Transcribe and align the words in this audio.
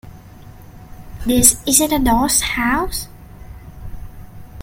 This 1.27 1.61
isn't 1.67 1.91
a 1.91 1.99
doss 1.99 2.41
house. 2.41 3.07